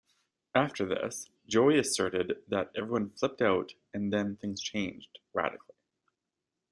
[0.55, 5.75] After this, Joey asserted that everyone flipped out and then things changed radically.